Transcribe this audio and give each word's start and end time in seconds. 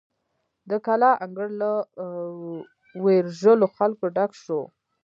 د 0.69 0.71
کلا 0.85 1.11
انګړ 1.25 1.49
له 1.61 1.71
ویرژلو 3.03 3.65
خلکو 3.77 4.05
ډک 4.15 4.31
شو. 4.43 4.61